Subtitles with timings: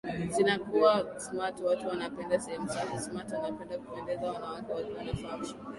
[0.29, 5.61] sinakuwa smart watu wanapenda sehemu safi smart wanapenda kupendeza wanawake wakiwa na function